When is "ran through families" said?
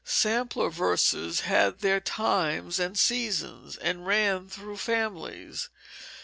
4.07-5.69